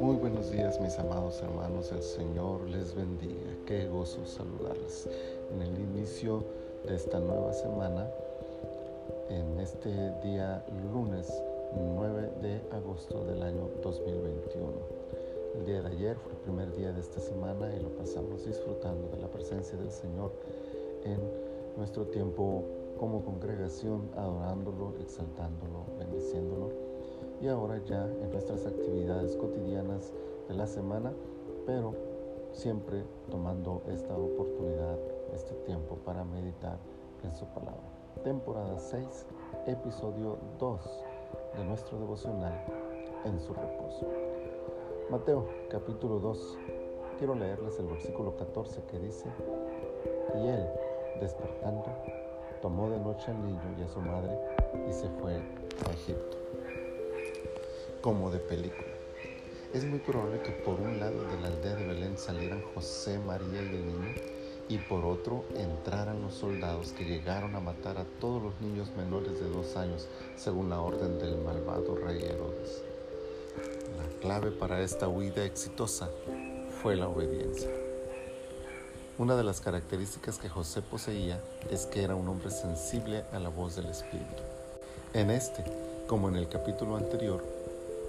[0.00, 5.08] Muy buenos días mis amados hermanos, el Señor les bendiga, qué gozo saludarles
[5.54, 6.42] en el inicio
[6.84, 8.10] de esta nueva semana,
[9.28, 9.90] en este
[10.24, 11.32] día lunes
[11.76, 14.72] 9 de agosto del año 2021.
[15.60, 19.08] El día de ayer fue el primer día de esta semana y lo pasamos disfrutando
[19.10, 20.32] de la presencia del Señor
[21.04, 21.20] en
[21.76, 22.64] nuestro tiempo
[22.98, 26.70] como congregación, adorándolo, exaltándolo, bendiciéndolo.
[27.40, 30.12] Y ahora ya en nuestras actividades cotidianas
[30.48, 31.12] de la semana,
[31.66, 31.94] pero
[32.52, 34.98] siempre tomando esta oportunidad,
[35.34, 36.78] este tiempo para meditar
[37.22, 37.82] en su palabra.
[38.24, 39.26] Temporada 6,
[39.66, 41.04] episodio 2
[41.58, 42.64] de nuestro devocional
[43.24, 44.06] en su reposo.
[45.10, 46.58] Mateo capítulo 2.
[47.18, 49.26] Quiero leerles el versículo 14 que dice,
[50.34, 50.66] y él,
[51.20, 51.84] despertando,
[52.60, 54.38] tomó de noche al niño y a su madre
[54.88, 56.36] y se fue a Egipto.
[58.00, 58.88] Como de película.
[59.72, 63.62] Es muy probable que por un lado de la aldea de Belén salieran José, María
[63.62, 64.14] y el niño
[64.68, 69.38] y por otro entraran los soldados que llegaron a matar a todos los niños menores
[69.40, 72.82] de dos años según la orden del malvado rey Herodes.
[73.96, 76.10] La clave para esta huida exitosa
[76.82, 77.85] fue la obediencia.
[79.18, 83.48] Una de las características que José poseía es que era un hombre sensible a la
[83.48, 84.42] voz del Espíritu.
[85.14, 85.64] En este,
[86.06, 87.42] como en el capítulo anterior,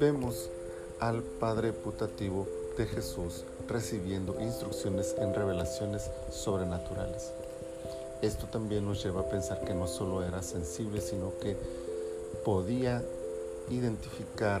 [0.00, 0.50] vemos
[0.98, 7.30] al Padre putativo de Jesús recibiendo instrucciones en revelaciones sobrenaturales.
[8.20, 11.56] Esto también nos lleva a pensar que no solo era sensible, sino que
[12.44, 13.00] podía
[13.70, 14.60] identificar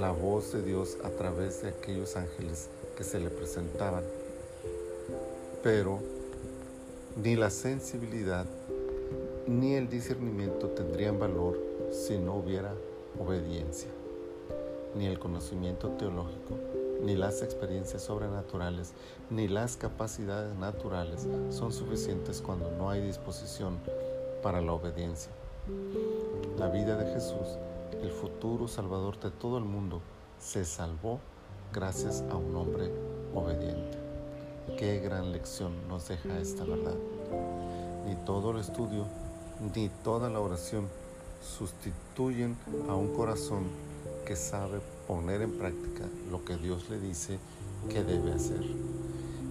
[0.00, 4.04] la voz de Dios a través de aquellos ángeles que se le presentaban
[5.62, 6.00] pero
[7.16, 8.46] ni la sensibilidad
[9.46, 11.58] ni el discernimiento tendrían valor
[11.92, 12.74] si no hubiera
[13.18, 13.88] obediencia.
[14.96, 16.58] Ni el conocimiento teológico,
[17.02, 18.92] ni las experiencias sobrenaturales,
[19.30, 23.78] ni las capacidades naturales son suficientes cuando no hay disposición
[24.42, 25.30] para la obediencia.
[26.58, 27.58] La vida de Jesús,
[28.02, 30.00] el futuro Salvador de todo el mundo,
[30.40, 31.20] se salvó
[31.72, 32.90] gracias a un hombre
[33.34, 34.05] obediente.
[34.74, 36.96] Qué gran lección nos deja esta verdad.
[38.06, 39.06] Ni todo el estudio,
[39.74, 40.88] ni toda la oración
[41.40, 42.56] sustituyen
[42.88, 43.64] a un corazón
[44.26, 47.38] que sabe poner en práctica lo que Dios le dice
[47.88, 48.62] que debe hacer.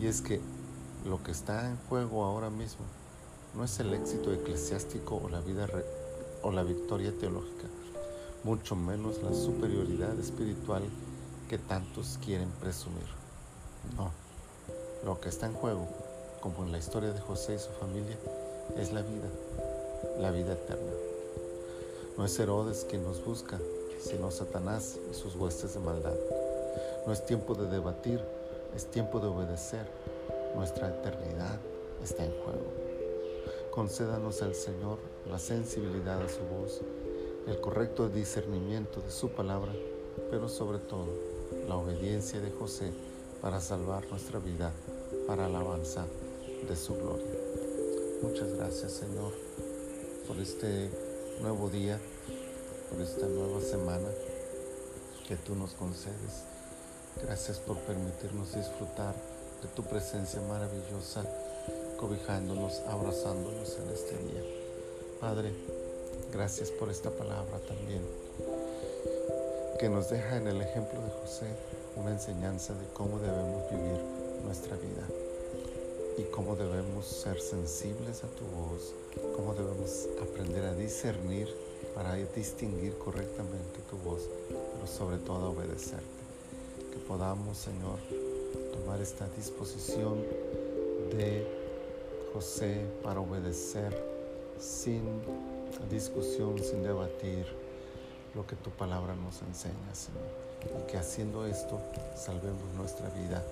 [0.00, 0.40] Y es que
[1.04, 2.84] lo que está en juego ahora mismo
[3.54, 5.68] no es el éxito eclesiástico o la vida
[6.42, 7.68] o la victoria teológica,
[8.42, 10.82] mucho menos la superioridad espiritual
[11.48, 13.06] que tantos quieren presumir.
[13.96, 14.10] No.
[15.04, 15.86] Lo que está en juego,
[16.40, 18.16] como en la historia de José y su familia,
[18.76, 19.28] es la vida,
[20.20, 20.92] la vida eterna.
[22.16, 23.58] No es Herodes quien nos busca,
[24.00, 26.14] sino Satanás y sus huestes de maldad.
[27.04, 28.20] No es tiempo de debatir,
[28.76, 29.86] es tiempo de obedecer.
[30.54, 31.58] Nuestra eternidad
[32.02, 32.72] está en juego.
[33.72, 34.98] Concédanos al Señor
[35.28, 36.80] la sensibilidad a su voz,
[37.48, 39.72] el correcto discernimiento de su palabra,
[40.30, 41.08] pero sobre todo
[41.66, 42.92] la obediencia de José
[43.42, 44.72] para salvar nuestra vida
[45.26, 46.06] para alabanza
[46.68, 47.26] de su gloria.
[48.22, 49.32] Muchas gracias Señor
[50.28, 50.88] por este
[51.40, 51.98] nuevo día,
[52.88, 54.08] por esta nueva semana
[55.26, 56.44] que tú nos concedes.
[57.20, 59.14] Gracias por permitirnos disfrutar
[59.60, 61.24] de tu presencia maravillosa,
[61.98, 64.42] cobijándonos, abrazándonos en este día.
[65.20, 65.52] Padre,
[66.32, 68.02] gracias por esta palabra también,
[69.82, 71.46] que nos deja en el ejemplo de José
[71.96, 73.98] una enseñanza de cómo debemos vivir
[74.44, 75.02] nuestra vida
[76.16, 78.94] y cómo debemos ser sensibles a tu voz,
[79.34, 81.48] cómo debemos aprender a discernir
[81.96, 86.06] para distinguir correctamente tu voz, pero sobre todo obedecerte.
[86.92, 87.98] Que podamos, Señor,
[88.72, 90.22] tomar esta disposición
[91.10, 91.44] de
[92.32, 93.92] José para obedecer
[94.60, 95.02] sin
[95.90, 97.46] discusión, sin debatir
[98.34, 101.80] lo que tu palabra nos enseña, Señor y que haciendo esto
[102.14, 103.42] salvemos nuestra vida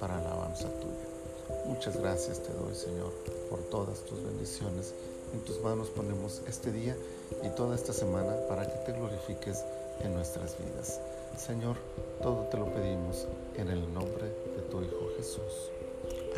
[0.00, 1.64] para alabanza tuya.
[1.66, 3.12] Muchas gracias te doy, Señor,
[3.50, 4.94] por todas tus bendiciones.
[5.32, 6.96] En tus manos ponemos este día
[7.42, 9.64] y toda esta semana para que te glorifiques
[10.00, 11.00] en nuestras vidas.
[11.36, 11.76] Señor,
[12.22, 15.70] todo te lo pedimos en el nombre de tu Hijo Jesús.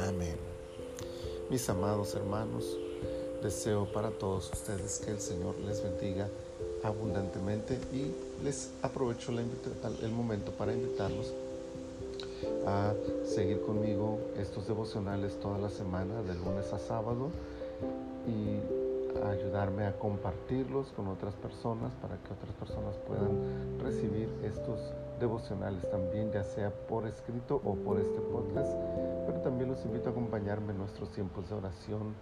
[0.07, 0.37] Amén.
[1.51, 2.65] Mis amados hermanos,
[3.43, 6.29] deseo para todos ustedes que el Señor les bendiga
[6.83, 8.13] abundantemente y
[8.45, 11.33] les aprovecho el momento para invitarlos
[12.67, 12.93] a
[13.25, 17.31] seguir conmigo estos devocionales toda la semana, de lunes a sábado,
[18.27, 18.61] y
[19.27, 24.79] ayudarme a compartirlos con otras personas para que otras personas puedan recibir estos
[25.19, 28.73] devocionales también, ya sea por escrito o por este podcast.
[29.27, 32.15] Pero también los invito a acompañarme en nuestros tiempos de oración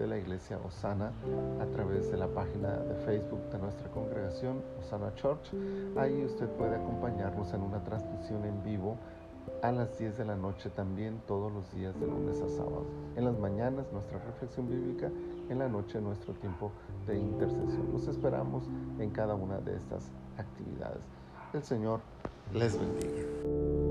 [0.00, 1.12] de la iglesia Osana
[1.60, 5.52] a través de la página de Facebook de nuestra congregación Osana Church.
[5.96, 8.96] Ahí usted puede acompañarnos en una transmisión en vivo
[9.62, 12.86] a las 10 de la noche también todos los días de lunes a sábado.
[13.14, 15.10] En las mañanas nuestra reflexión bíblica,
[15.50, 16.72] en la noche nuestro tiempo
[17.06, 17.92] de intercesión.
[17.92, 18.64] Los esperamos
[18.98, 21.02] en cada una de estas actividades.
[21.52, 22.00] El Señor
[22.54, 23.89] les bendiga.